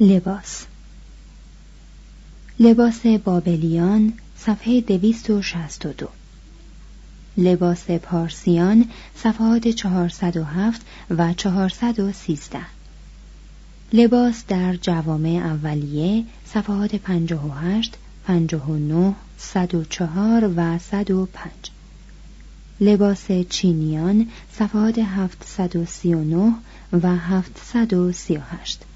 لباس. 0.00 0.66
لباس 2.60 3.06
بابلیان 3.06 4.12
صفحه 4.36 4.80
262 4.80 6.08
لباس 7.36 7.90
پارسیان 7.90 8.84
صفحات 9.16 9.70
407 9.70 10.80
و 11.10 11.32
413 11.34 12.60
لباس 13.92 14.44
در 14.48 14.76
جوامع 14.76 15.28
اولیه 15.28 16.24
صفحات 16.46 16.96
58 16.96 17.94
59 18.26 19.14
104 19.38 20.52
و 20.56 20.78
105 20.78 21.52
لباس 22.80 23.26
چینیان 23.48 24.28
صفحات 24.52 24.98
739 24.98 26.54
و 26.92 27.18
738 27.18 28.87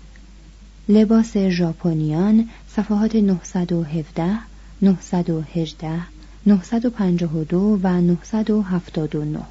لباس 0.88 1.36
ژاپنیان 1.36 2.48
صفحات 2.77 3.16
917 3.16 4.38
918 4.83 6.02
952 6.47 7.78
و 7.83 8.00
979 8.00 9.42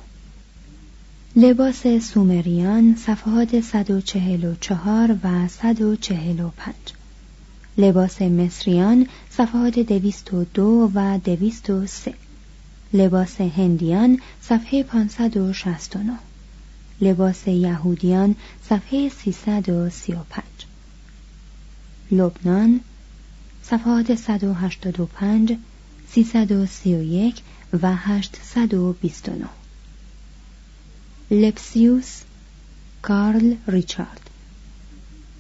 لباس 1.36 1.84
سومریان 2.02 2.96
صفحات 2.96 3.60
144 3.62 5.18
و 5.24 5.48
145 5.48 6.74
لباس 7.78 8.22
مصریان 8.22 9.08
صفحات 9.30 9.80
202 9.80 10.92
و 10.96 11.20
203 11.20 12.14
لباس 12.94 13.42
هندیان 13.42 14.20
صفحه 14.42 14.84
569 14.84 16.14
لباس 17.02 17.48
یهودیان 17.48 18.36
صفحه 18.70 19.10
335 19.10 20.71
لبنان 22.12 22.80
صفحات 23.64 24.16
185 24.16 25.58
331 26.08 27.42
و 27.82 27.96
829 27.96 29.46
لپسیوس 31.32 32.22
کارل 33.02 33.56
ریچارد. 33.68 34.30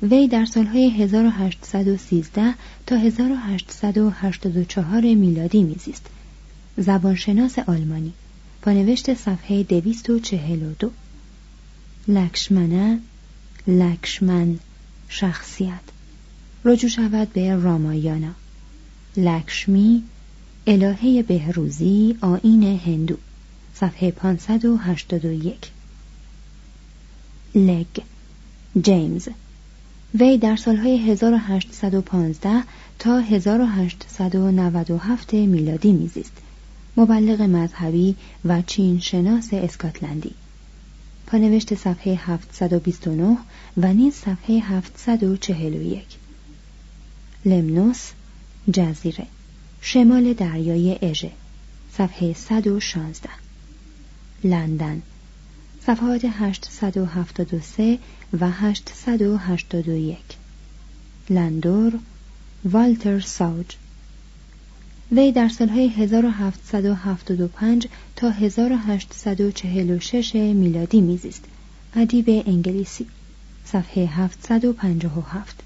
وی 0.04 0.28
در 0.28 0.46
سالهای 0.46 0.90
1813 0.90 2.54
تا 2.88 2.96
1884 2.96 5.02
میلادی 5.02 5.64
میزیست. 5.64 6.06
زبانشناس 6.78 7.60
آلمانی. 7.60 8.14
پانوشت 8.62 9.14
صفحه 9.14 9.64
242 9.64 10.92
لکشمنه 12.08 13.00
لکشمن 13.68 14.60
شخصیت. 15.10 15.91
رجوع 16.66 16.90
شود 16.90 17.34
به 17.34 17.56
رامایانا. 17.56 18.32
لکشمی 19.18 20.04
الهه 20.68 21.24
بهروزی 21.24 22.18
آین 22.22 22.64
هندو. 22.64 23.18
صفحه 23.74 24.12
581 24.12 25.72
لگ. 27.56 27.86
جیمز. 28.82 29.28
وی 30.20 30.38
در 30.38 30.56
سالهای 30.56 31.12
1815 31.12 32.64
تا 33.00 33.20
1897 33.20 35.34
میلادی 35.34 35.92
میزیست. 35.92 36.38
مبلغ 36.98 37.42
مذهبی 37.42 38.16
و 38.46 38.62
چین 38.62 39.00
شناس 39.00 39.54
اسکاتلندی. 39.54 40.34
پانوشت 41.28 41.76
صفحه 41.76 42.14
729 42.14 43.38
و 43.78 43.94
نیز 43.94 44.14
صفحه 44.14 44.60
741 44.60 46.21
لمنوس 47.46 48.12
جزیره 48.74 49.28
شمال 49.82 50.34
دریای 50.34 51.00
اژه 51.02 51.32
صفحه 51.92 52.34
116 52.34 53.30
لندن 54.44 55.02
صفحات 55.86 56.26
873 56.26 58.00
و 58.40 58.50
881 58.50 60.18
لندور 61.30 62.00
والتر 62.66 63.20
ساوج. 63.20 63.76
وی 65.12 65.32
در 65.32 65.50
سالهای 65.50 65.88
1775 65.88 67.88
تا 68.16 68.30
1846 68.30 70.36
میلادی 70.36 71.02
میزیست. 71.02 71.46
ادیب 71.96 72.44
انگلیسی 72.48 73.08
صفحه 73.66 74.06
757 74.06 75.64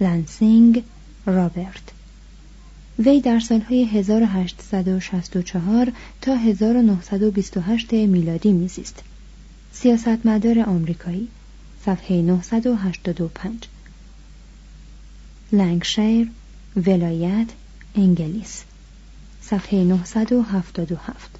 لنسینگ 0.00 0.84
رابرت. 1.26 1.92
وی 2.98 3.20
در 3.20 3.40
سالهای 3.40 3.84
1864 3.84 5.92
تا 6.20 6.34
1928 6.34 7.92
میلادی 7.92 8.52
میزیست. 8.52 9.02
سیاستمدار 9.72 10.60
آمریکایی 10.60 11.28
صفحه 11.84 12.22
985 12.22 13.64
لنگشیر 15.52 16.30
ولایت 16.76 17.46
انگلیس. 17.94 18.64
صفحه 19.50 19.84
977 19.84 21.38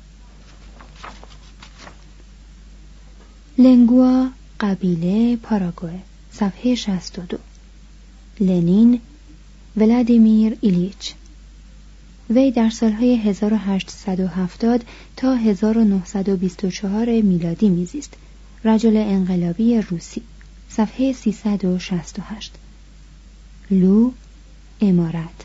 لنگوا 3.59 4.29
قبیله 4.61 5.37
پاراگوه 5.37 5.99
صفحه 6.32 6.75
62 6.75 7.38
لنین 8.40 9.00
ولادیمیر 9.76 10.56
ایلیچ. 10.61 11.14
وی 12.31 12.50
در 12.50 12.70
سالهای 12.70 13.17
1870 13.17 14.85
تا 15.17 15.35
1924 15.35 17.20
میلادی 17.20 17.69
میزیست. 17.69 18.14
رجل 18.64 18.96
انقلابی 18.96 19.81
روسی. 19.81 20.23
صفحه 20.69 21.12
368 21.12 22.52
لو 23.70 24.12
امارت. 24.81 25.44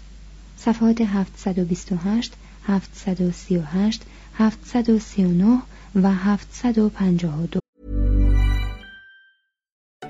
صفحات 0.58 1.02
728 1.02 2.34
738 2.68 4.02
739 4.38 5.62
و 5.96 6.14
752 6.14 7.63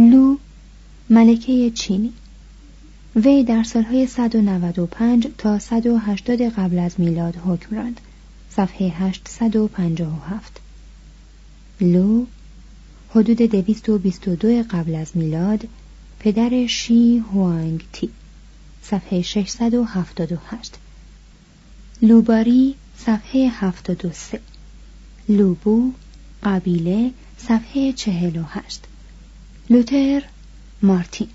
لو 0.00 0.36
ملکه 1.10 1.70
چینی 1.70 2.12
وی 3.16 3.44
در 3.44 3.62
سالهای 3.62 4.06
195 4.06 5.26
تا 5.38 5.58
180 5.58 6.40
قبل 6.40 6.78
از 6.78 7.00
میلاد 7.00 7.36
حکم 7.36 7.76
راند. 7.76 8.00
صفحه 8.50 8.88
857 8.88 10.60
لو 11.80 12.24
حدود 13.10 13.36
222 13.36 14.62
قبل 14.70 14.94
از 14.94 15.16
میلاد 15.16 15.68
پدر 16.18 16.66
شی 16.66 17.18
هوانگ 17.18 17.84
تی. 17.92 18.10
صفحه 18.82 19.22
678 19.22 20.74
لوباری 22.02 22.74
صفحه 22.96 23.48
73 23.48 24.40
لوبو 25.28 25.92
قبیله 26.42 27.10
صفحه 27.38 27.92
48 27.92 28.89
لوتر 29.70 30.22
مارتین. 30.82 31.28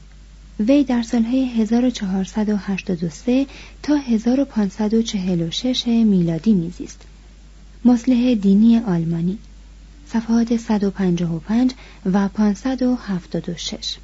وی 0.59 0.83
در 0.83 1.01
سالهای 1.01 1.45
1483 1.45 3.45
تا 3.83 3.95
1546 3.95 5.87
میلادی 5.87 6.53
میزیست. 6.53 7.01
مصلح 7.85 8.33
دینی 8.33 8.77
آلمانی. 8.77 9.37
صفحات 10.07 10.57
155 10.57 11.73
و 12.05 12.27
576 12.27 13.97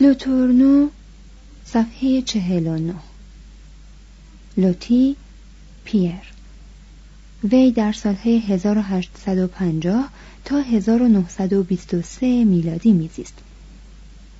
لوتورنو 0.00 0.88
صفحه 1.64 2.22
49 2.22 2.94
لوتی 4.56 5.16
پیر. 5.84 6.14
وی 7.44 7.72
در 7.72 7.92
سالهای 7.92 8.38
1850 8.38 10.08
تا 10.48 10.60
1923 10.60 12.44
میلادی 12.44 12.92
میزیست. 12.92 13.34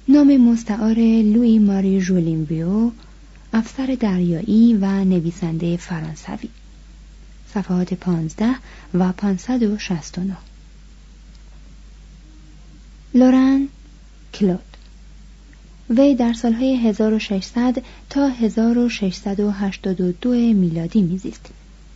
نام 0.09 0.37
مستعار 0.37 0.95
لوی 1.23 1.59
ماری 1.59 2.01
ژولینبیو 2.01 2.91
افسر 3.53 3.97
دریایی 4.01 4.75
و 4.75 5.05
نویسنده 5.05 5.77
فرانسوی. 5.77 6.49
صفحات 7.55 7.95
15 7.95 8.55
و 8.95 9.13
569 9.13 10.37
لورن 13.15 13.69
کلود. 14.35 14.77
وی 15.91 16.15
در 16.15 16.33
سالهای 16.33 16.77
1600 16.77 17.83
تا 18.11 18.29
1682 18.29 20.35
میلادی 20.35 21.03
میزیست. 21.03 21.47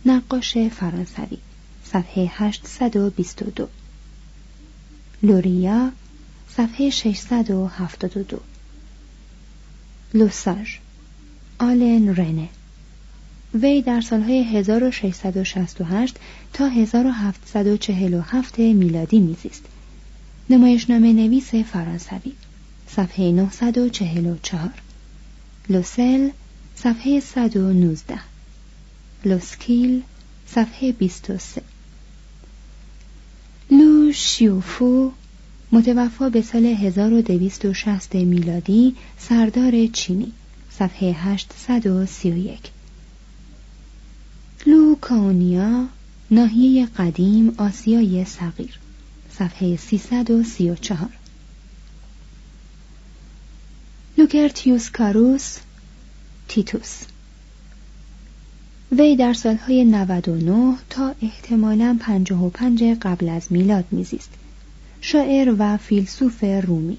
نقاش 0.05 0.57
فرانسوی. 0.57 1.37
صفحه 1.83 2.31
822 2.33 3.69
لوریا 5.23 5.91
صفحه 6.49 6.89
672 6.89 8.39
لوساژ 10.13 10.77
آلن 11.59 12.15
رنه. 12.15 12.49
وی 13.53 13.81
در 13.81 14.01
سالهای 14.01 14.43
1668 14.43 16.15
تا 16.53 16.67
1747 16.67 18.59
میلادی 18.59 19.19
میزیست. 19.19 19.63
نمایشنامه 20.49 21.13
نویس 21.13 21.55
فرانسوی 21.55 22.33
صفحه 22.87 23.31
944 23.31 24.69
لوسل 25.69 26.29
صفحه 26.75 27.19
119 27.19 28.19
لوسکیل 29.25 30.03
صفحه 30.47 30.91
23 30.91 31.61
لو 31.61 31.72
شیوفو 34.13 35.11
متوفا 35.71 36.29
به 36.29 36.41
سال 36.41 36.65
1260 36.65 38.15
میلادی 38.15 38.95
سردار 39.17 39.87
چینی 39.87 40.31
صفحه 40.71 41.11
831 41.11 42.59
لو 44.65 44.95
کاونیا 44.95 45.87
ناحیه 46.31 46.85
قدیم 46.85 47.53
آسیای 47.57 48.25
صغیر 48.25 48.79
صفحه 49.31 49.77
334 49.77 51.09
لوکرتیوس 54.17 54.89
کاروس 54.89 55.57
تیتوس. 56.47 57.12
وی 58.97 59.15
در 59.15 59.33
سالهای 59.33 59.85
99 59.85 60.77
تا 60.89 61.15
احتمالا 61.21 61.97
55 62.01 62.83
قبل 62.83 63.29
از 63.29 63.47
میلاد 63.49 63.85
میزیست. 63.91 64.29
شاعر 65.01 65.55
و 65.57 65.77
فیلسوف 65.77 66.43
رومی. 66.43 66.97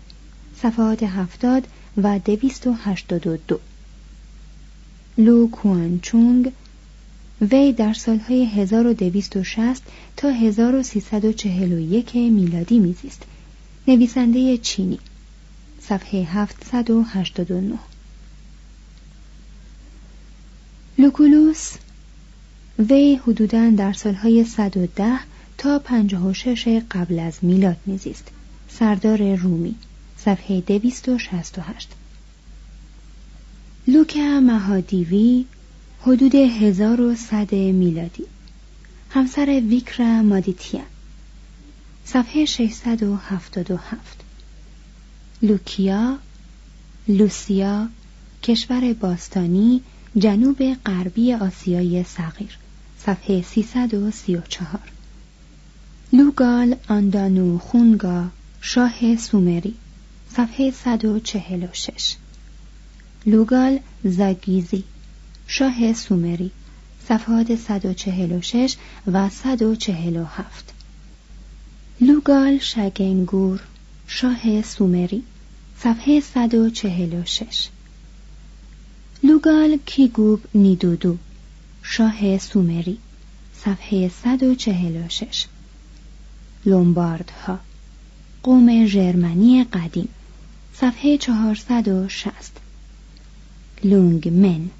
صفحات 0.56 1.02
70 1.02 1.66
و 1.96 2.18
282 2.18 3.60
لو 5.18 5.48
کوانچونگ 5.48 6.52
وی 7.40 7.72
در 7.72 7.92
سالهای 7.92 8.44
1260 8.44 9.82
تا 10.16 10.28
1341 10.30 12.16
میلادی 12.16 12.78
میزیست. 12.78 13.22
نویسنده 13.88 14.58
چینی. 14.58 14.98
صفحه 15.80 16.24
789 16.24 17.78
لوکولوس 20.98 21.72
وی 22.78 23.14
حدوداً 23.16 23.70
در 23.70 23.92
سالهای 23.92 24.44
110 24.44 25.18
تا 25.58 25.78
56 25.78 26.82
قبل 26.90 27.18
از 27.18 27.38
میلاد 27.42 27.76
میزیست. 27.86 28.28
سردار 28.68 29.36
رومی 29.36 29.74
صفحه 30.16 30.60
268 30.60 31.88
لوکا 33.86 34.40
مهادیوی 34.40 35.44
حدود 36.00 36.34
1100 36.34 37.54
میلادی. 37.54 38.24
همسر 39.10 39.62
ویکرا 39.68 40.22
مادیتیان 40.22 40.84
صفحه 42.04 42.44
677 42.44 44.20
لوکیا 45.42 46.18
لوسیا 47.08 47.88
کشور 48.42 48.92
باستانی 48.92 49.82
جنوب 50.18 50.74
غربی 50.86 51.34
آسیای 51.34 52.04
صغیر. 52.04 52.63
صفحه 53.06 53.42
334 53.42 54.80
لوگال 56.12 56.76
آندانو 56.88 57.58
خونگا 57.58 58.24
شاه 58.60 59.16
سومری. 59.16 59.74
صفحه 60.36 60.70
146 60.70 62.16
لوگال 63.26 63.78
زاگیزی 64.04 64.84
شاه 65.46 65.92
سومری. 65.92 66.50
صفحات 67.08 67.54
146 67.54 68.76
و 69.06 69.28
147 69.30 70.74
لوگال 72.00 72.58
شگنگور 72.58 73.60
شاه 74.06 74.62
سومری. 74.62 75.22
صفحه 75.78 76.20
146 76.20 77.68
لوگال 79.24 79.78
کیگوب 79.86 80.40
نیدودو. 80.54 81.18
شاه 81.86 82.38
سومری 82.38 82.98
صفحه 83.64 84.08
146 84.08 85.46
لومباردها 86.66 87.58
قوم 88.42 88.86
ژرمنی 88.86 89.64
قدیم 89.64 90.08
صفحه 90.74 91.18
460 91.18 92.32
لونگمن 93.84 94.70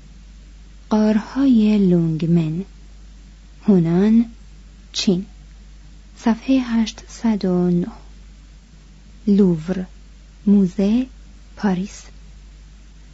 قارهای 0.91 1.79
لونگمن. 1.79 2.65
هونان 3.63 4.25
چین. 4.93 5.27
صفحه 6.17 6.61
809 6.61 7.87
لوور 9.27 9.87
موزه 10.47 11.07
پاریس. 11.57 12.03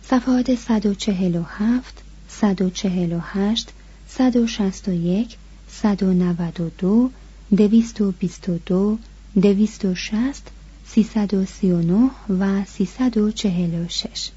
صفحات 0.05 0.55
147 0.55 2.03
148 2.29 3.69
161 4.17 5.37
192 5.69 7.11
222 7.51 8.99
260 9.35 10.53
339 10.87 12.11
و 12.29 12.65
346 12.65 14.31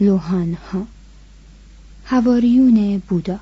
لوهان 0.00 0.54
ها 0.54 0.86
هواریون 2.06 3.02
بودا. 3.08 3.40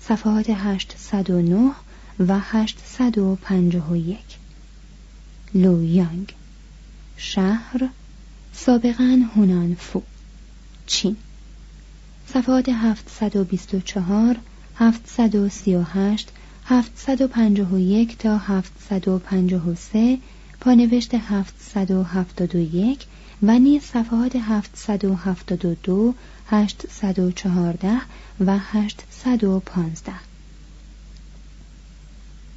صفحات 0.00 0.50
809 0.50 1.72
و 2.18 2.40
851 2.40 4.38
لویانگ. 5.54 6.34
شهر 7.16 7.88
سابقا 8.52 9.22
هونانفو. 9.36 10.02
چین. 10.86 11.16
صفحات 12.28 12.68
724 12.68 14.36
738 14.74 16.28
751 16.64 18.16
تا 18.18 18.38
753 18.38 20.18
پانوشت 20.60 21.14
771 21.14 23.06
و 23.42 23.58
نیز 23.58 23.82
صفحات 23.82 24.36
772 24.36 26.14
814 26.50 28.00
و 28.40 28.58
815 28.58 30.12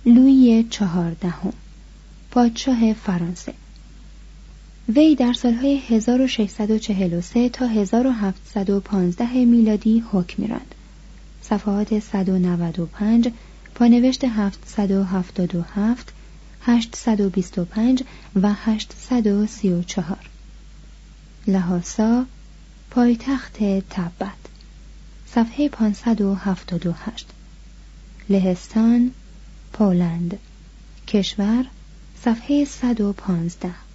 لویی 0.05 0.63
چهاردهم. 0.63 1.53
پادشاه 2.31 2.93
فرانسه. 2.93 3.53
وی 4.95 5.15
در 5.15 5.33
سالهای 5.33 5.77
1643 5.77 7.49
تا 7.49 7.67
1715 7.67 9.45
میلادی 9.45 10.03
حکم 10.11 10.43
راند. 10.43 10.75
صفحات 11.41 11.99
195 11.99 13.29
پانوشت 13.75 14.25
777 14.25 16.13
825 16.61 18.03
و 18.35 18.53
834 18.53 20.17
لحاسا 21.47 22.25
پایتخت 22.91 23.57
تبت. 23.89 24.31
صفحه 25.25 25.69
578 25.69 27.27
لهستان 28.29 29.11
پولند. 29.73 30.39
کشور 31.07 31.65
صفحه 32.23 32.65
115 32.65 33.88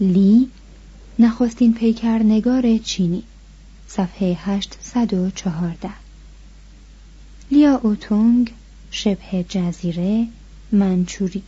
لی 0.00 0.48
نخستین 1.18 1.74
پیکرنگار 1.74 2.78
چینی 2.78 3.22
صفحه 3.88 4.38
814 4.40 5.90
لیا 7.50 7.74
اوتونگ 7.76 8.54
شبه 8.90 9.44
جزیره 9.48 10.26
منچوری 10.72 11.42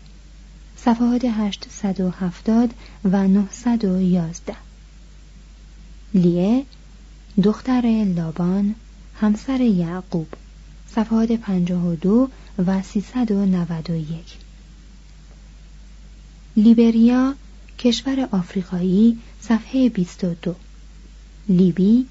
صفحات 0.77 1.25
870 1.25 2.75
و 3.05 3.29
911 3.29 4.57
لیه 6.15 6.65
دختر 7.43 8.05
لابان 8.17 8.75
همسر 9.21 9.61
یعقوب 9.61 10.27
صفحات 10.89 11.33
52 11.33 12.29
و 12.67 12.83
391 12.83 14.25
لیبریا 16.57 17.35
کشور 17.81 18.29
آفریقایی 18.33 19.19
صفحه 19.41 19.89
22 19.89 20.55
لیبی 21.49 22.07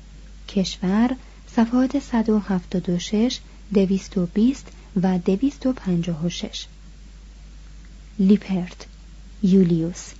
کشور 0.47 1.15
صفحات 1.55 1.99
176 1.99 3.39
220 3.73 4.67
و 5.03 5.19
256 5.19 6.65
لیپرت 8.19 8.85
یولیوس. 9.43 10.11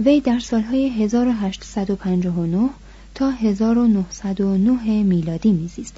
وی 0.00 0.20
در 0.20 0.38
سالهای 0.38 0.88
1859 0.88 2.68
تا 3.14 3.30
1909 3.30 5.02
میلادی 5.02 5.52
میزیست. 5.52 5.96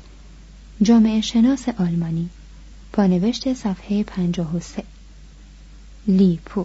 جامعه 0.82 1.20
شناس 1.20 1.68
آلمانی. 1.68 2.28
پانوشت 2.92 3.54
صفحه 3.54 4.02
53 4.02 4.84
لیپو. 6.08 6.64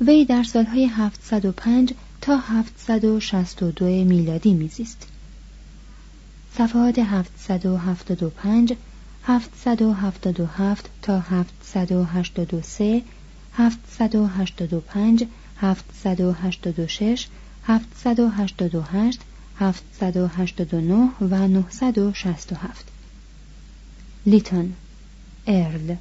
وی 0.00 0.24
در 0.24 0.42
سالهای 0.42 0.86
705 0.86 1.92
تا 2.20 2.36
762 2.36 3.84
میلادی 3.84 4.54
میزیست. 4.54 5.08
صفحات 6.54 6.98
775 6.98 8.76
777 9.24 10.90
تا 11.02 11.18
783 11.20 13.02
785 13.52 15.26
786 15.60 17.26
788 17.64 19.20
789 19.58 21.10
و 21.20 21.48
967 21.48 22.88
لیتون 24.26 24.72
ارل 25.46 25.94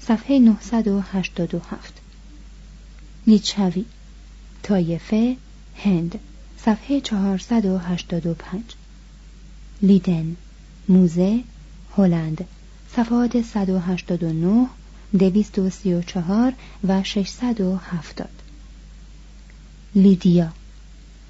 صفحه 0.00 0.38
987 0.38 2.01
لیچوی 3.26 3.84
تایفه 4.62 5.36
هند 5.76 6.18
صفحه 6.58 7.00
485 7.00 8.62
لیدن 9.82 10.36
موزه 10.88 11.40
هلند 11.96 12.44
صفحات 12.96 13.42
189 13.42 14.66
234 15.18 16.52
و 16.88 17.02
670 17.02 18.28
لیدیا 19.94 20.52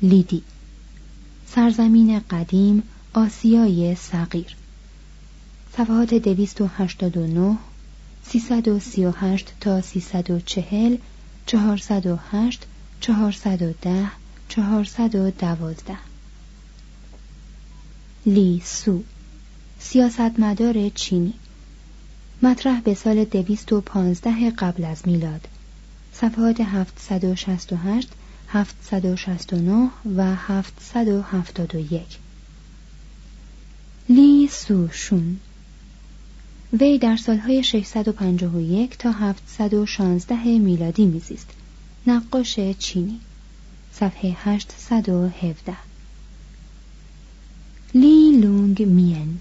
لیدی 0.03 0.43
سرزمین 1.55 2.19
قدیم 2.19 2.83
آسیای 3.15 3.95
صغیر. 3.95 4.57
صفحات 5.77 6.15
289 6.15 7.57
338 8.25 9.53
تا 9.61 9.81
340 9.81 10.97
408 11.47 12.67
410 13.01 14.11
412 14.49 15.97
لی 18.27 18.63
سو 18.65 19.03
سیاستمدار 19.79 20.89
چینی. 20.89 21.35
مطرح 22.43 22.81
به 22.81 22.95
سال 22.95 23.25
215 23.25 24.51
قبل 24.51 24.85
از 24.85 25.09
میلاد. 25.09 25.49
صفحات 26.13 26.61
768 26.61 28.09
769 28.49 29.91
و 30.17 30.35
771 30.35 32.19
لی 34.09 34.49
سوشون 34.49 35.41
وی 36.81 36.99
در 36.99 37.17
سالهای 37.17 37.62
651 37.62 38.99
تا 38.99 39.12
716 39.12 40.59
میلادی 40.59 41.07
میزیست. 41.07 41.50
نقاش 42.07 42.59
چینی. 42.79 43.21
صفحه 43.93 44.37
817 44.38 45.76
لی 47.95 48.33
لونگ 48.41 48.83
مین. 48.83 49.41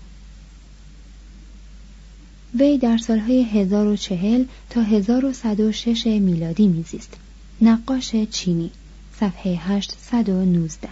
وی 2.60 2.78
در 2.78 2.98
سالهای 2.98 3.44
1040 3.44 4.44
تا 4.70 4.82
1106 4.82 6.06
میلادی 6.08 6.68
میزیست. 6.68 7.14
نقاش 7.62 8.16
چینی. 8.16 8.72
صفحه 9.20 9.56
819 9.56 10.90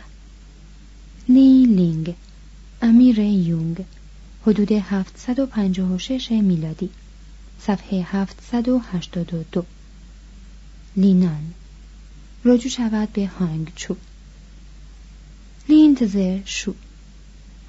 لی 1.29 1.65
لینگ. 1.65 2.15
امیر 2.81 3.19
یونگ. 3.19 3.85
حدود 4.45 4.71
756 4.71 6.31
میلادی. 6.31 6.89
صفحه 7.61 8.03
782 8.11 9.65
لینان. 10.95 11.53
رجوع 12.45 12.71
شود 12.71 13.13
به 13.13 13.27
هانگ 13.27 13.71
چو 13.75 13.95
لیندز 15.69 16.17
شو 16.45 16.73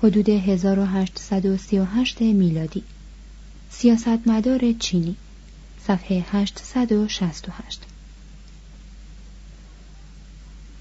حدود 0.02 0.28
1838 0.28 2.20
میلادی. 2.20 2.82
سیاستمدار 3.70 4.72
چینی. 4.72 5.16
صفحه 5.86 6.24
868 6.32 7.80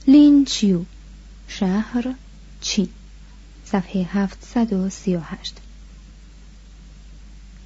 لین 0.07 0.45
چیو 0.45 0.85
شهر 1.47 2.15
چین. 2.61 2.89
صفحه 3.65 4.03
738 4.03 5.57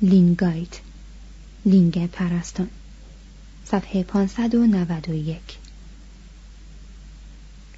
لینگایت 0.04 0.80
لینگ 1.66 2.08
پرستان 2.08 2.70
صفحه 3.66 4.04
591 4.04 5.40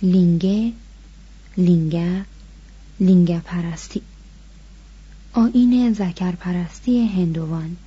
لینگه 0.01 0.73
لینگه 1.57 2.25
لینگ 2.99 3.39
پرستی. 3.39 4.01
آین 5.33 5.93
زکر 5.93 6.31
پرستی 6.31 7.07
هندوان 7.07 7.77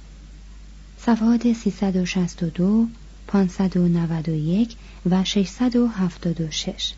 صفحات 0.98 1.52
362 1.52 2.88
591 3.26 4.76
و 5.10 5.24
676 5.24 6.92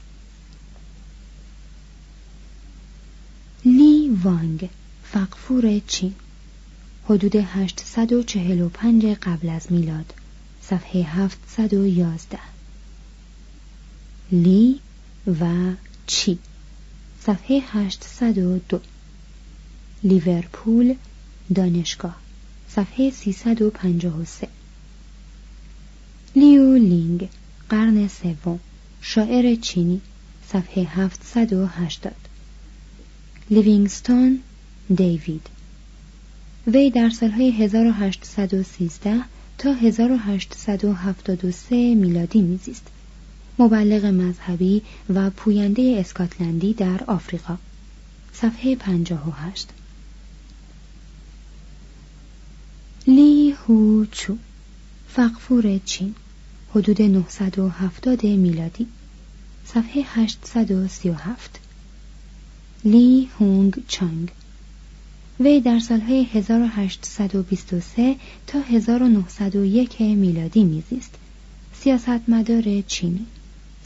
لی 3.64 4.18
وانگ 4.22 4.68
فقفور 5.04 5.78
چین. 5.86 6.14
حدود 7.10 7.36
845 7.36 9.06
قبل 9.06 9.48
از 9.48 9.72
میلاد 9.72 10.14
صفحه 10.62 11.02
711 11.02 12.38
لی 14.32 14.80
و 15.40 15.72
چی؟ 16.06 16.38
صفحه 17.20 17.62
802 17.72 18.80
لیورپول 20.04 20.94
دانشگاه 21.54 22.16
صفحه 22.68 23.10
353 23.10 24.48
لیو 26.36 26.74
لینگ 26.76 27.28
قرن 27.68 28.08
سوم 28.08 28.60
شاعر 29.00 29.54
چینی 29.54 30.00
صفحه 30.48 30.84
780 30.84 32.14
لیوینگستون 33.50 34.40
دیوید. 34.96 35.59
وی 36.74 36.90
در 36.90 37.10
سالهای 37.10 37.50
1813 37.50 39.20
تا 39.58 39.72
1873 39.72 41.94
میلادی 41.94 42.42
میزیست. 42.42 42.86
مبلغ 43.58 44.04
مذهبی 44.04 44.82
و 45.14 45.30
پوینده 45.30 45.96
اسکاتلندی 45.98 46.74
در 46.74 47.04
آفریقا. 47.06 47.56
صفحه 48.32 48.76
58 48.76 49.68
لی 53.06 53.50
هو 53.50 54.04
چو 54.04 54.36
فقفور 55.08 55.80
چین 55.84 56.14
حدود 56.74 57.02
970 57.02 58.24
میلادی. 58.24 58.86
صفحه 59.64 60.04
837 60.06 61.60
لی 62.84 63.30
هونگ 63.38 63.82
چانگ. 63.88 64.30
وی 65.40 65.60
در 65.60 65.78
سالهای 65.78 66.24
1823 66.24 68.16
تا 68.46 68.60
1901 68.60 70.00
میلادی 70.00 70.64
میزیست. 70.64 71.14
سیاستمدار 71.72 72.80
چینی 72.86 73.26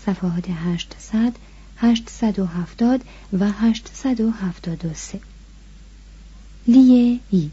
صفحات 0.06 0.44
800 0.50 1.32
870 1.76 3.00
و 3.32 3.50
873 3.50 5.20
لیه 6.68 7.20
ای 7.30 7.50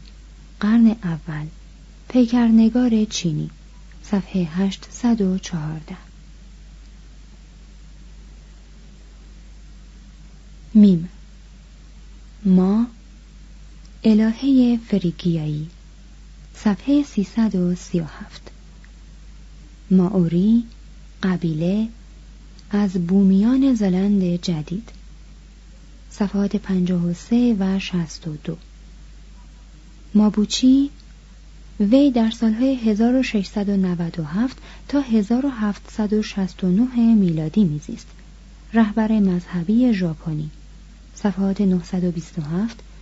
قرن 0.60 0.86
اول 0.86 1.46
پیکرنگار 2.08 3.04
چینی 3.04 3.50
صفحه 4.02 4.42
814 4.44 5.96
میم. 10.74 11.08
ما 12.44 12.86
الهه 14.04 14.76
فریگیایی 14.76 15.68
صفحه 16.54 17.02
337 17.02 18.50
ماوری 19.90 20.64
قبیله 21.22 21.88
از 22.70 23.06
بومیان 23.06 23.74
زلند 23.74 24.22
جدید 24.22 24.88
صفحات 26.10 26.56
53 26.56 27.56
و 27.58 27.78
62 27.78 28.56
مابوچی 30.14 30.90
وی 31.80 32.10
در 32.10 32.30
سالهای 32.30 32.74
1697 32.74 34.56
تا 34.88 35.00
1769 35.00 37.14
میلادی 37.14 37.64
میزیست. 37.64 38.06
رهبر 38.74 39.12
مذهبی 39.12 39.94
ژاپنی 39.94 40.50
صفحات 41.14 41.60
927 41.60 42.80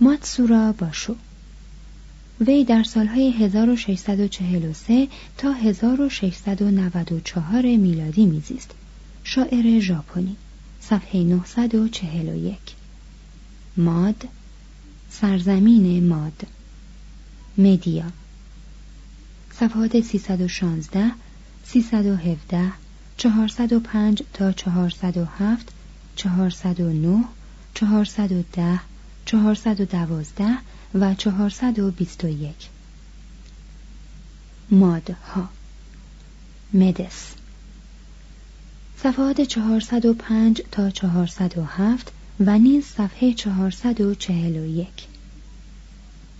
ماتسورا 0.00 0.72
باشو 0.72 1.16
وی 2.40 2.64
در 2.64 2.82
سالهای 2.82 3.30
1643 3.30 5.08
تا 5.38 5.52
1694 5.52 7.62
میلادی 7.62 8.26
میزیست. 8.26 8.70
شاعر 9.24 9.80
ژاپنی. 9.80 10.36
صفحه 10.80 11.22
941 11.22 12.58
ماد. 13.76 14.28
سرزمین 15.10 16.08
ماد. 16.08 16.46
مدیا. 17.58 18.04
صفحات 19.52 20.00
316 20.00 21.10
317 21.64 22.72
405 23.16 24.22
تا 24.32 24.52
407 24.52 25.72
409 26.16 27.24
410 27.74 28.80
412 29.26 30.58
و 30.94 31.14
421 31.14 32.54
مادها. 34.70 35.48
مدس. 36.74 37.34
صفحات 39.02 39.40
405 39.40 40.62
تا 40.70 40.90
407 40.90 42.12
و 42.40 42.58
نیز 42.58 42.84
صفحه 42.84 43.32
441 43.32 44.88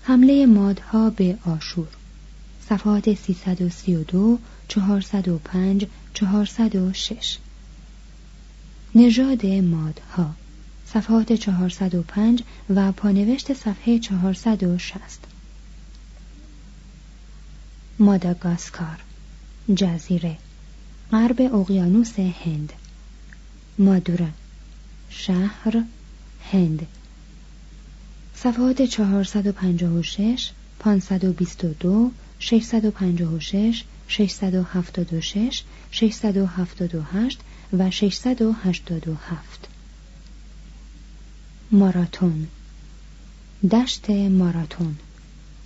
حمله 0.03 0.47
مادها 0.47 1.11
به 1.11 1.39
آشور. 1.45 1.89
صفحات 2.69 3.15
332 3.15 4.39
405 4.69 5.87
406 6.15 7.39
نژاد 8.95 9.47
مادها. 9.47 10.35
صفحات 10.87 11.33
405 11.33 12.43
و 12.71 12.93
پانوشت 12.93 13.53
صفحه 13.53 13.99
460 13.99 15.01
ماداگاسکار 17.99 18.99
جزیره 19.75 20.37
غرب 21.13 21.55
اقیانوس 21.55 22.19
هند. 22.19 22.73
مادورا 23.79 24.29
شهر 25.11 25.85
هند. 26.53 26.87
صفحات 28.35 28.83
456 28.83 30.51
522 30.79 32.11
656 32.39 33.85
676 34.09 35.63
678 35.91 37.39
و 37.73 37.91
687 37.91 39.66
ماراتون. 41.73 42.47
دشت 43.71 44.11
ماراتون. 44.11 44.97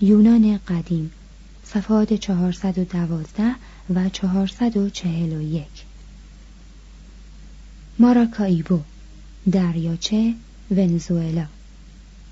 یونان 0.01 0.59
قدیم. 0.59 1.13
صفحات 1.65 2.13
412 2.15 3.55
و 3.95 4.09
441 4.09 5.67
ماراکایبو 7.99 8.81
دریاچه 9.53 10.35
ونزوئلا. 10.71 11.47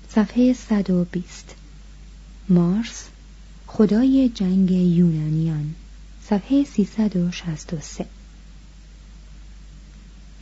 صفحه 0.09 0.53
120 0.53 1.55
مارس 2.49 3.03
خدای 3.67 4.29
جنگ 4.29 4.71
یونانیان. 4.71 5.75
صفحه 6.23 6.63
363 6.63 8.05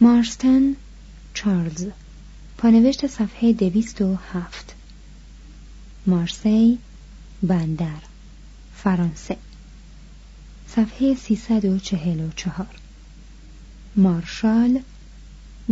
مارستن 0.02 0.76
چارلز. 1.34 1.86
پانوشت 2.58 3.08
صفحه 3.08 3.54
207 3.54 4.76
مارسی 6.08 6.78
بندر 7.44 8.02
فرانسه. 8.76 9.38
صفحه 10.68 11.16
344 11.16 12.68
مارشال 13.96 14.80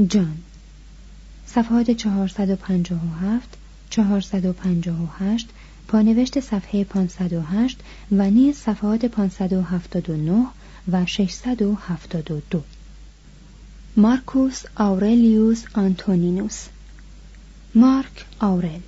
جان. 0.08 0.38
صفحات 1.46 1.92
457 1.92 3.58
458 3.90 5.50
پانوشت 5.88 6.40
صفحه 6.40 6.84
508 6.84 7.80
و 8.12 8.30
نیز 8.30 8.56
صفحات 8.56 9.06
579 9.06 10.46
و 10.92 11.06
672 11.06 12.64
مارکوس 13.98 14.64
آورلیوس 14.76 15.64
آنتونینوس. 15.74 16.66
مارک 17.76 18.26
آورل 18.40 18.80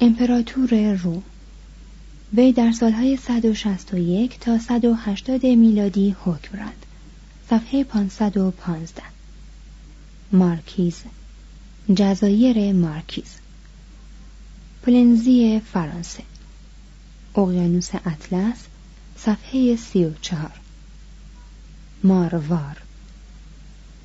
امپراتور 0.00 0.94
روم 0.94 1.22
وی 2.34 2.52
در 2.52 2.72
سالهای 2.72 3.16
161 3.16 4.40
تا 4.40 4.58
180 4.58 5.46
میلادی 5.46 6.16
حکم 6.24 6.58
راند 6.58 6.86
صفحه 7.50 7.84
515 7.84 9.02
مارکیز 10.32 11.02
جزایر 11.96 12.72
مارکیز. 12.72 13.30
پلنزی 14.82 15.60
فرانسه. 15.72 16.22
اقیانوس 17.36 17.90
اطلس 17.94 18.56
صفحه 19.16 19.76
34 19.76 20.50
ماروار. 22.04 22.82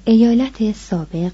ایالت 0.05 0.75
سابق 0.75 1.33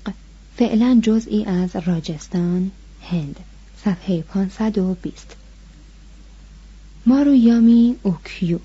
فعلا 0.64 1.00
جزئی 1.04 1.46
از 1.46 1.76
راجستان 1.76 2.72
هند. 3.02 3.40
صفحه 3.86 4.22
520 4.22 5.36
مارویامی 7.06 7.96
اوکیو. 8.04 8.60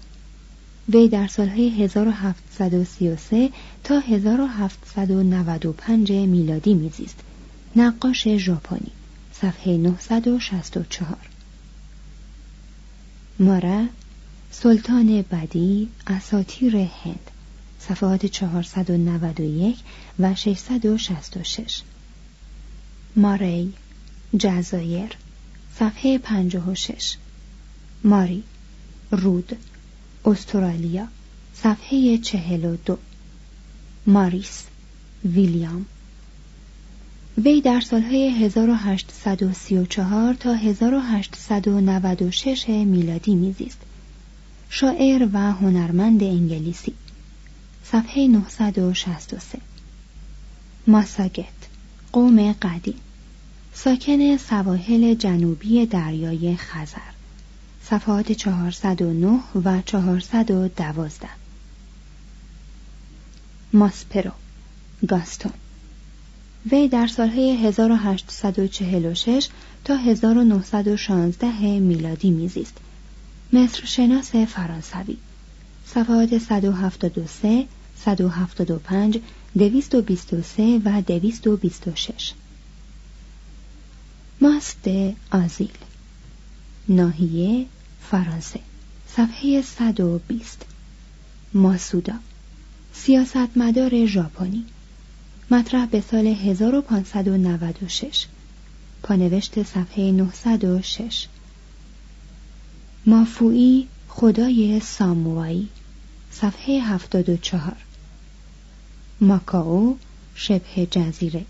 وی 0.89 1.09
در 1.09 1.27
سالهای 1.27 1.85
1733 1.85 3.51
تا 3.85 3.99
1795 3.99 6.13
میلادی 6.13 6.75
میزیست. 6.75 7.21
نقاش 7.77 8.29
ژاپنی. 8.29 8.91
صفحه 9.33 9.77
964 9.77 11.17
مارا 13.39 13.87
سلطان 14.51 15.25
بدی 15.31 15.89
اساتیر 16.07 16.77
هند. 16.77 17.31
صفحات 17.81 18.27
491 18.27 19.77
و 20.19 20.35
666 20.35 21.83
ماری 23.17 23.73
جزایر 24.39 25.17
صفحه 25.79 26.19
56 26.19 27.17
ماری 28.05 28.43
رود 29.11 29.57
استرالیا 30.25 31.09
صفحه 31.55 32.19
42 32.19 32.99
ماریس 34.07 34.65
ویلیام. 35.25 35.87
وی 37.45 37.61
در 37.61 37.81
سالهای 37.81 38.45
1834 38.45 40.35
تا 40.35 40.55
1896 40.55 42.69
میلادی 42.69 43.35
میزیست. 43.35 43.79
شاعر 44.71 45.29
و 45.33 45.53
هنرمند 45.53 46.23
انگلیسی. 46.23 46.95
صفحه 47.93 48.29
963 48.29 49.59
ماساگت 50.87 51.47
قوم 52.13 52.53
قدیم. 52.53 52.95
ساکن 53.75 54.37
سواحل 54.37 55.15
جنوبی 55.15 55.87
دریای 55.87 56.57
خزر. 56.57 57.13
صفحات 57.85 58.33
409 58.33 59.41
و 59.65 59.83
412 59.83 61.29
ماسپرو 63.73 64.33
گاستون. 65.09 65.53
وی 66.73 66.89
در 66.89 67.07
سالهای 67.07 67.67
1846 67.67 69.49
تا 69.85 69.97
1916 69.97 71.79
میلادی 71.79 72.31
میزیست. 72.31 72.77
مصر 73.53 73.85
شناس 73.85 74.37
فرانسوی. 74.37 75.17
صفحات 75.87 76.39
173 76.39 77.67
175 78.05 79.21
223 79.59 80.81
و 80.85 81.03
226 81.03 82.33
ماست 84.41 84.89
آزیل. 85.31 85.71
ناحیه 86.89 87.67
فرانسه. 88.11 88.61
صفحه 89.09 89.63
120 89.63 90.67
ماسودا. 91.55 92.15
سیاستمدار 92.93 94.07
ژاپنی. 94.07 94.65
مطرح 95.51 95.87
به 95.87 96.01
سال 96.01 96.27
1596 96.27 98.27
پانوشت 99.03 99.63
صفحه 99.63 100.13
906 100.13 101.27
مافوئی 103.07 103.89
خدای 104.09 104.81
ساموایی. 104.81 105.69
صفحه 106.31 106.81
74 106.81 107.88
ماکاو 109.21 109.97
شبه 110.35 110.87
جزیره. 110.91 111.45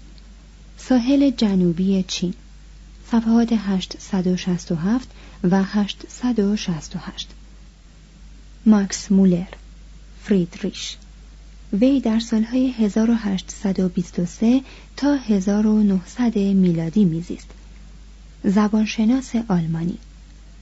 ساحل 0.76 1.30
جنوبی 1.30 2.04
چین. 2.08 2.34
صفحات 3.10 3.52
867 3.52 5.08
و 5.44 5.62
868 5.62 7.28
ماکس 8.66 9.12
مولر 9.12 9.46
فریدریش. 10.22 10.96
وی 11.72 12.00
در 12.00 12.20
سالهای 12.20 12.70
1823 12.70 14.62
تا 14.96 15.14
1900 15.14 16.38
میلادی 16.38 17.04
میزیست. 17.04 17.50
زبانشناس 18.44 19.32
آلمانی. 19.48 19.98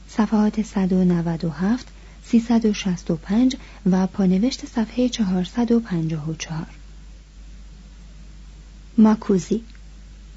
صفحات 0.09 0.63
197 0.63 1.87
365 2.25 3.57
و 3.91 4.07
پانوشت 4.07 4.67
صفحه 4.67 5.09
454 5.09 6.67
ماکوزی 8.99 9.63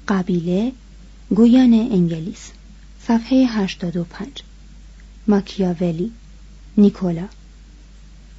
قبیله 0.08 0.72
گویان 1.30 1.72
انگلیس 1.72 2.50
صفحه 3.06 3.46
85 3.48 4.28
ماکیاولی 5.28 6.12
نیکولا. 6.76 7.28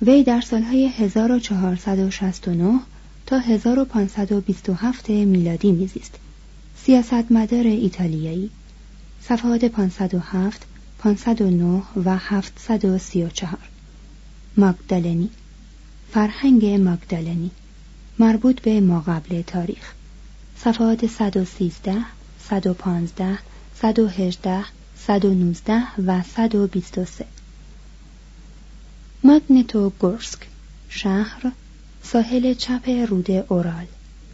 وی 0.01 0.23
در 0.23 0.41
سالهای 0.41 0.87
1469 0.87 2.79
تا 3.25 3.39
1527 3.39 5.09
میلادی 5.09 5.71
میزیست. 5.71 6.15
سیاستمدار 6.83 7.63
ایتالیایی 7.63 8.49
صفحات 9.21 9.65
507 9.65 10.65
509 10.99 11.83
و 12.05 12.17
734 12.17 13.57
ماگدالنی 14.57 15.29
فرهنگ 16.11 16.65
ماگدالنی 16.65 17.51
مربوط 18.19 18.61
به 18.61 18.81
ماقبل 18.81 19.41
تاریخ. 19.41 19.93
صفحات 20.63 21.05
113 21.05 22.05
115 22.49 23.37
118 23.75 24.63
119 24.95 25.83
و 26.07 26.23
123 26.23 27.25
ماگنتو 29.23 29.89
گورسک 29.99 30.39
شهر 30.89 31.51
ساحل 32.03 32.53
چپ 32.53 32.89
رود 32.89 33.31
اورال 33.31 33.85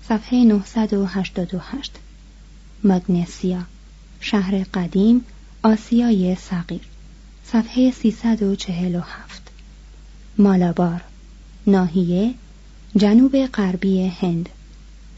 صفحه 0.09 0.43
988 0.43 1.91
مگنسیا 2.83 3.61
شهر 4.19 4.63
قدیم 4.73 5.25
آسیای 5.63 6.35
صغیر 6.35 6.81
صفحه 7.45 7.91
347 7.91 9.51
مالابار 10.37 11.01
ناحیه 11.67 12.33
جنوب 12.95 13.45
غربی 13.45 14.07
هند. 14.07 14.49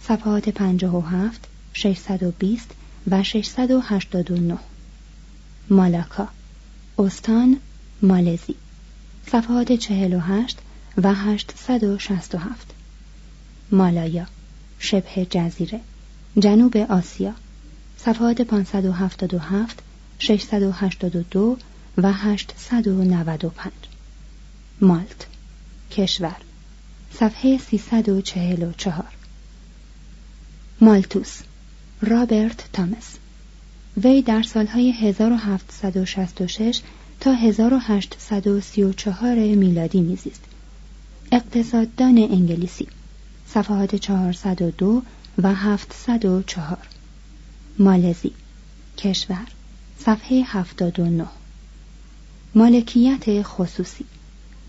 صفحات 0.03 0.49
57 0.49 1.47
620 1.73 2.71
و 3.11 3.23
689 3.23 4.57
مالاکا. 5.69 6.27
استان 6.99 7.57
مالزی. 8.01 8.55
صفحات 9.27 9.71
48 9.71 10.57
و 10.97 11.13
867 11.13 12.73
مالایا. 13.71 14.27
شبه 14.79 15.27
جزیره. 15.29 15.79
جنوب 16.39 16.77
آسیا. 16.77 17.33
صفحات 17.97 18.41
577 18.41 19.79
682 20.19 21.57
و 21.97 22.11
895 22.13 23.71
مالت. 24.81 25.25
کشور. 25.91 26.35
صفحه 27.13 27.57
344 27.57 29.18
مالتوس. 30.81 31.39
رابرت 32.01 32.69
تامس. 32.73 33.15
وی 34.03 34.21
در 34.21 34.41
سالهای 34.41 34.91
1766 34.91 36.81
تا 37.19 37.33
1834 37.33 39.35
میلادی 39.35 40.01
میزیست. 40.01 40.41
اقتصاددان 41.31 42.17
انگلیسی. 42.17 42.87
صفحات 43.47 43.95
402 43.95 45.01
و 45.37 45.53
704 45.53 46.77
مالزی. 47.79 48.31
کشور. 48.97 49.47
صفحه 49.99 50.43
79 50.45 51.25
مالکیت 52.55 53.41
خصوصی. 53.41 54.05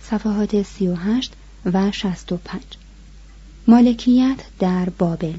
صفحات 0.03 0.63
38 0.63 1.33
و 1.65 1.91
65 1.91 2.63
مالکیت 3.67 4.39
در 4.59 4.89
بابل. 4.89 5.35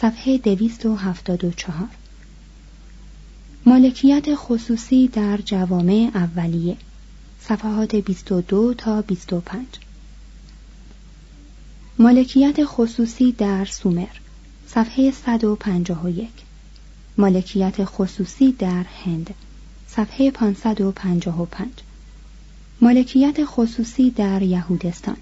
صفحه 0.00 0.38
274 0.38 1.88
مالکیت 3.66 4.34
خصوصی 4.34 5.08
در 5.08 5.36
جوامع 5.36 6.10
اولیه. 6.14 6.76
صفحات 7.40 7.96
22 7.96 8.74
تا 8.74 9.02
25 9.02 9.66
مالکیت 11.98 12.64
خصوصی 12.64 13.32
در 13.32 13.64
سومر. 13.64 14.06
صفحه 14.66 15.10
151 15.10 16.28
مالکیت 17.18 17.84
خصوصی 17.84 18.52
در 18.52 18.84
هند. 19.04 19.34
صفحه 19.88 20.30
555 20.30 21.68
مالکیت 22.80 23.44
خصوصی 23.44 24.10
در 24.10 24.42
یهودستان. 24.42 25.16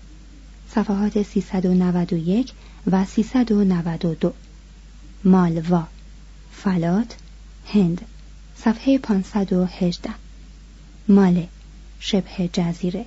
صفحات 0.74 1.22
391 1.22 2.52
و 2.86 3.04
392 3.04 4.32
مالوا. 5.24 5.82
فلات 6.52 7.16
هند. 7.66 8.00
صفحه 8.56 8.98
518 8.98 10.10
ماله 11.08 11.48
شبه 12.00 12.50
جزیره. 12.52 13.04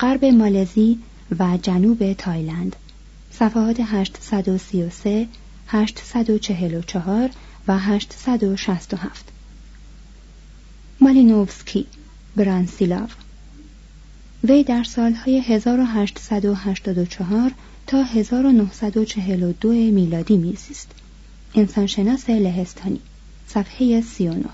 غرب 0.00 0.24
مالزی 0.24 0.98
و 1.38 1.58
جنوب 1.62 2.12
تایلند. 2.12 2.76
صفحات 3.32 3.80
833 3.80 5.28
844 5.68 7.30
و 7.68 7.78
867 7.78 9.28
مالینوفسکی 11.00 11.86
برانسیلاو. 12.36 13.08
وی 14.44 14.64
در 14.64 14.84
سالهای 14.84 15.40
1884 15.40 17.50
تا 17.86 18.02
1942 18.02 19.72
میلادی 19.72 20.36
میزیست. 20.36 20.90
انسانشناس 21.54 22.30
لهستانی 22.30 23.00
صفحه 23.46 24.00
39 24.00 24.48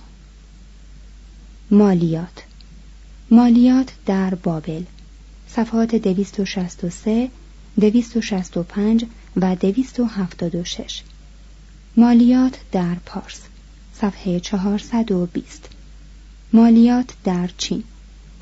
مالیات. 1.70 2.42
مالیات 3.30 3.92
در 4.06 4.34
بابل. 4.34 4.82
صفحات 5.48 5.94
263 5.94 7.30
265 7.80 9.04
و 9.36 9.56
276 9.56 11.02
مالیات 11.96 12.58
در 12.72 12.94
پارس. 13.06 13.40
صفحه 13.94 14.40
420 14.40 15.68
مالیات 16.52 17.14
در 17.24 17.50
چین. 17.58 17.84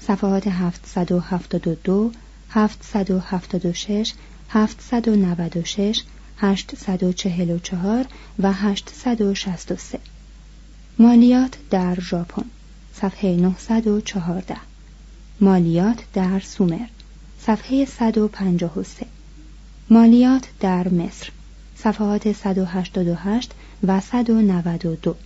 صفحات 0.00 0.48
772 0.48 2.12
776 2.50 4.12
796 4.48 6.02
844 6.42 8.06
و 8.38 8.52
863 8.52 9.98
مالیات 10.98 11.56
در 11.70 12.00
ژاپن 12.00 12.44
صفحه 12.94 13.36
914 13.36 14.56
مالیات 15.40 15.98
در 16.14 16.40
سومر 16.40 16.86
صفحه 17.40 17.84
153 17.84 19.06
مالیات 19.90 20.48
در 20.60 20.88
مصر 20.88 21.30
صفحات 21.76 22.32
188 22.32 23.52
و 23.86 24.00
192 24.00 25.16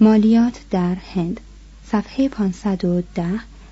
مالیات 0.00 0.60
در 0.70 0.94
هند 0.94 1.40
صفحه 1.86 2.28
510 2.28 3.24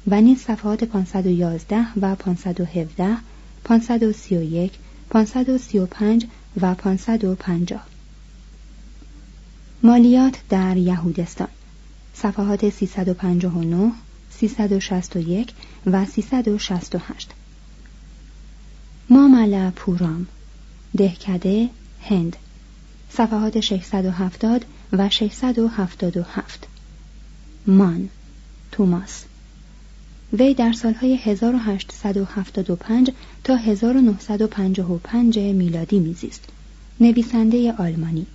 و 0.07 0.21
نیز 0.21 0.39
صفحات 0.39 0.85
511 0.85 1.87
و 2.01 2.15
517 2.15 3.17
531 3.65 4.73
535 5.11 6.27
و 6.61 6.75
550 6.75 7.81
مالیات 9.83 10.35
در 10.49 10.77
یهودستان. 10.77 11.49
صفحات 12.15 12.69
359 12.71 13.93
361 14.31 15.53
و 15.87 16.05
368 16.05 17.31
ماملا 19.11 19.73
پورام 19.77 20.27
دهکده 20.97 21.69
هند. 22.03 22.37
صفحات 23.11 23.61
670 23.61 24.65
و 24.93 25.09
677 25.09 26.67
مان 27.67 28.09
توماس. 28.73 29.25
وی 30.33 30.55
در 30.55 30.73
سالهای 30.73 31.17
1875 31.17 33.11
تا 33.45 33.57
1955 33.57 35.39
میلادی 35.39 35.99
میزیست. 35.99 36.45
نویسنده 37.01 37.73
آلمانی. 37.73 38.27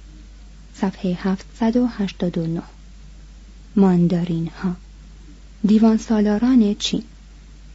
صفحه 0.73 1.17
789 1.23 2.61
ماندارین 3.75 4.47
ها 4.47 4.75
دیوان 5.65 5.97
سالاران 5.97 6.75
چین. 6.75 7.03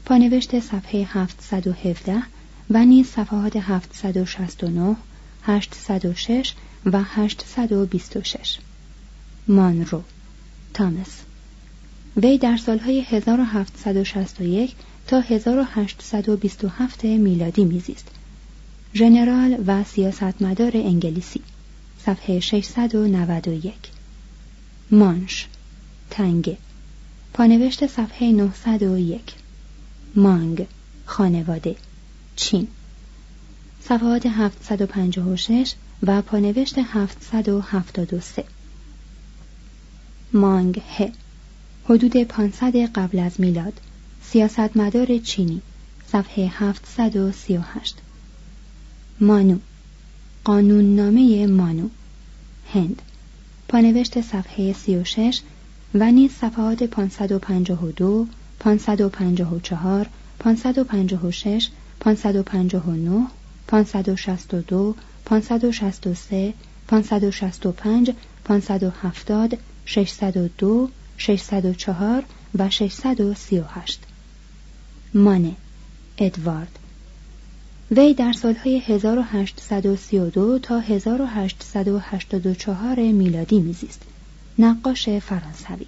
پانوشت 0.05 0.61
صفحه 0.61 1.07
717 1.11 2.23
و 2.71 2.85
نیز 2.85 3.07
صفحات 3.07 3.57
769 3.57 4.97
806 5.43 6.55
و 6.87 7.03
826 7.03 8.59
مانرو. 9.49 10.03
تامس. 10.75 11.30
وی 12.17 12.39
در 12.39 12.57
سالهای 12.57 13.01
1761 13.01 14.75
تا 15.07 15.21
1827 15.21 17.05
میلادی 17.05 17.65
میزیست. 17.65 18.09
ژنرال 18.95 19.65
و 19.67 19.85
سیاستمدار 19.85 20.73
انگلیسی. 20.75 21.41
صفحه 22.07 22.41
691 22.41 23.75
مانش 24.91 25.47
تنگه. 26.11 26.57
پانوشت 27.35 27.87
صفحه 27.87 28.33
901 28.33 29.21
مانگ 30.17 30.67
خانواده. 31.07 31.77
چین. 32.37 32.69
صفحات 33.81 34.27
756 34.27 35.75
و 36.03 36.23
پانوشت 36.23 36.75
773 36.79 38.45
مانگ 40.33 40.83
ه. 40.99 41.13
حدود 41.91 42.17
500 42.17 42.77
قبل 42.77 43.19
از 43.19 43.41
میلاد. 43.41 43.73
سیاستمدار 44.23 45.19
چینی. 45.19 45.63
صفحه 46.13 46.47
738 46.47 47.97
مانو. 49.21 49.59
قانوننامه 50.45 51.47
مانو. 51.47 51.89
هند. 52.73 53.03
پانوشت 53.69 54.21
صفحه 54.21 54.73
36 54.73 55.41
و 55.95 56.11
نیز 56.11 56.31
صفحات 56.33 56.83
552 56.83 58.27
554 58.59 60.09
556 60.39 61.71
559 62.01 63.27
562 63.67 64.95
563 65.25 66.55
565 66.89 68.11
570 68.45 69.59
602 69.85 70.89
604 71.21 72.25
و 72.59 72.71
638 72.71 74.01
مانه 75.15 75.57
ادوارد. 76.19 76.79
وی 77.91 78.15
در 78.15 78.33
سالهای 78.33 78.79
1832 78.79 80.59
تا 80.59 80.81
1884 80.81 83.01
میلادی 83.01 83.61
میزیست. 83.61 84.03
نقاش 84.59 85.09
فرانسوی. 85.09 85.87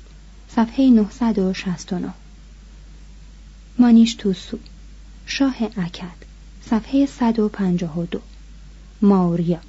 صفحه 0.49 0.91
969 0.91 2.15
مانیش 3.79 4.15
توسو. 4.15 4.59
شاه 5.27 5.57
اکد. 5.63 6.23
صفحه 6.71 7.07
152 7.07 8.21
ماوریا. 9.03 9.61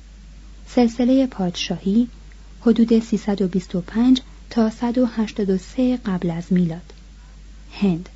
سلسله 0.67 1.27
پادشاهی 1.27 2.07
حدود 2.61 2.99
325 2.99 4.21
تا 4.53 4.69
183 4.69 5.97
قبل 5.97 6.31
از 6.31 6.43
میلاد. 6.49 6.93
هند. 7.71 8.09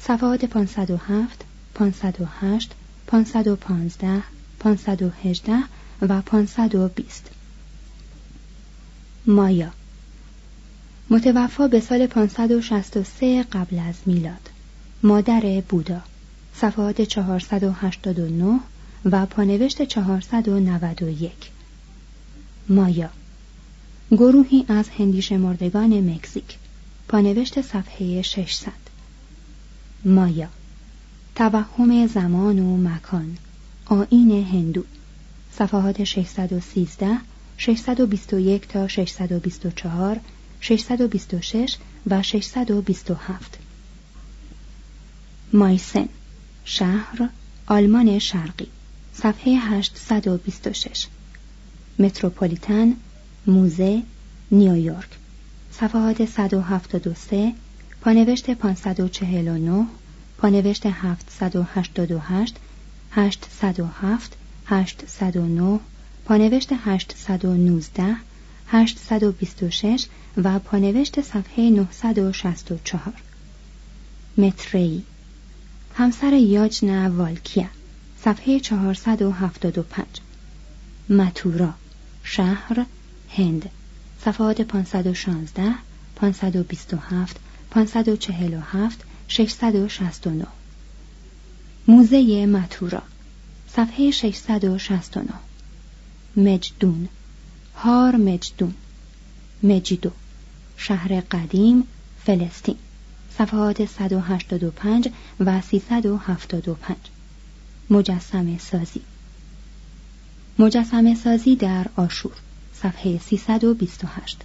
صفحات 0.00 0.44
507 0.44 1.44
508 1.74 2.72
515 3.06 4.22
518 4.58 5.52
و 6.02 6.22
520 6.22 7.30
مایا. 9.26 9.70
متوفا 11.10 11.68
به 11.68 11.80
سال 11.80 12.06
563 12.06 13.42
قبل 13.42 13.78
از 13.78 13.94
میلاد. 14.06 14.50
مادر 15.02 15.62
بودا. 15.68 16.00
صفحات 16.54 17.02
489 17.02 18.60
و 19.04 19.26
پانوشت 19.26 19.82
491 19.82 21.32
مایا. 22.68 23.10
گروهی 24.10 24.64
از 24.68 24.88
هندی 24.88 25.22
شمردگان 25.22 26.10
مکزیک 26.10 26.58
پانوشت 27.08 27.60
صفحه 27.60 28.22
600 28.22 28.72
مایا 30.04 30.48
توهم 31.34 32.06
زمان 32.06 32.58
و 32.58 32.76
مکان 32.76 33.36
آین 33.86 34.30
هندو 34.30 34.84
صفحات 35.52 36.04
613 36.04 37.18
621 37.56 38.68
تا 38.68 38.88
624 38.88 40.20
626 40.60 41.76
و 42.06 42.22
627 42.22 43.58
مایسن 45.52 46.08
شهر 46.64 47.28
آلمان 47.66 48.18
شرقی 48.18 48.66
صفحه 49.14 49.52
826 49.58 51.06
متروپولیتن 51.98 52.96
موزه 53.46 54.02
نیویورک. 54.50 55.08
صفحات 55.72 56.24
173 56.24 57.52
پانوشت 58.00 58.50
549 58.50 59.86
پانوشت 60.38 60.86
788 60.86 62.56
807 63.10 64.36
809 64.66 65.80
پانوشت 66.24 66.72
819 66.72 68.16
826 68.68 70.06
و 70.36 70.58
پانوشت 70.58 71.20
صفحه 71.20 71.70
964 71.70 73.12
متری. 74.38 75.04
همسر 75.94 76.32
یاجنا 76.32 77.10
والکیا. 77.10 77.68
صفحه 78.24 78.60
475 78.60 80.06
متورا. 81.08 81.74
شهر 82.22 82.86
هند. 83.36 83.70
صفحات 84.24 84.62
516 84.62 85.74
527 86.16 87.36
547 87.70 89.04
669 89.28 90.46
موزه 91.88 92.46
متورا. 92.46 93.02
صفحه 93.68 94.10
669 94.10 95.28
مجدون. 96.36 97.08
هار 97.76 98.16
مجدون. 98.16 98.74
مجیدو. 99.62 100.10
شهر 100.76 101.20
قدیم 101.20 101.84
فلسطین. 102.24 102.76
صفحات 103.38 103.84
185 103.84 105.08
و 105.40 105.60
375 105.60 106.96
مجسم 107.90 108.58
سازی. 108.58 109.00
مجسم 110.58 111.14
سازی 111.14 111.56
در 111.56 111.86
آشور. 111.96 112.32
صفحه 112.82 113.18
328 113.18 114.38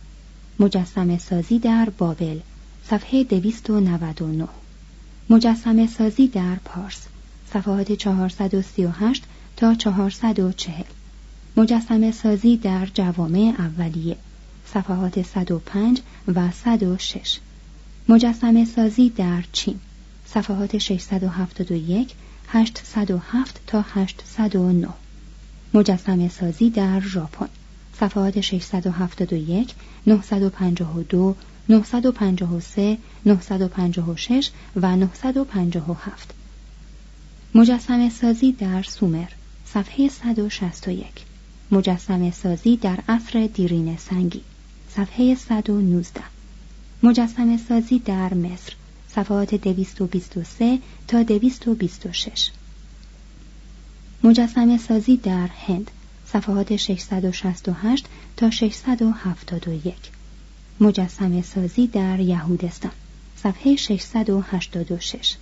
مجسم 0.60 1.17
سازی 1.17 1.60
در 1.60 1.89
بابل 1.98 2.39
صفحه 2.89 3.24
299 3.24 4.48
مجسم 5.30 5.88
سازی 5.88 6.28
در 6.28 6.56
پارس 6.56 7.02
صفحات 7.54 7.91
438 7.91 9.24
تا 9.58 9.76
440 9.76 10.84
مجسم 11.58 12.12
سازی 12.12 12.58
در 12.58 12.86
جوامع 12.93 13.54
اولیه 13.60 14.17
صفحات 14.74 15.22
105 15.22 16.02
و 16.28 16.52
106 16.52 17.39
مجسم 18.10 18.65
سازی 18.65 19.10
در 19.10 19.43
چین 19.52 19.80
صفحات 20.26 20.78
671 20.78 22.13
807 22.48 23.62
تا 23.67 23.82
809 23.82 24.88
مجسم 25.74 26.28
سازی 26.28 26.69
در 26.69 27.00
ژاپن. 27.00 27.50
صفحات 27.99 28.41
671 28.41 29.73
952 30.08 31.36
953 31.69 32.97
956 33.25 34.49
و 34.75 34.95
957 34.95 36.34
مجسم 37.56 38.10
سازی 38.10 38.51
در 38.51 38.84
سومر 38.84 39.29
صفحه 39.65 40.10
161 40.10 41.06
مجسم 41.71 42.32
سازی 42.32 42.77
در 42.77 42.99
عصر 43.08 43.49
دیرین 43.53 43.97
سنگی 43.97 44.41
صفحه 44.95 45.36
119 45.36 46.21
مجسم 47.03 47.58
سازی 47.58 47.99
در 47.99 48.34
مصر 48.34 48.73
صفحات 49.08 49.56
223 49.56 50.79
تا 51.08 51.23
226 51.23 52.49
مجسم 54.23 54.77
سازی 54.77 55.17
در 55.17 55.47
هند 55.47 55.91
صفحات 56.34 56.76
668 56.76 58.06
تا 58.38 58.50
671 58.50 59.96
مجسم 60.80 61.41
سازی 61.41 61.88
در 61.88 62.19
یهودستان 62.19 62.92
صفحه 63.36 63.75
686 63.75 65.36